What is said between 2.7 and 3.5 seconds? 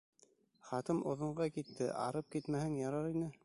ярар ине...